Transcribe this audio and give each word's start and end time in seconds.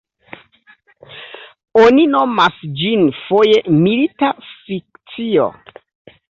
Oni 1.81 2.05
nomas 2.13 2.57
ĝin 2.79 3.05
foje 3.19 3.61
milita 3.85 4.31
fikcio. 4.49 5.47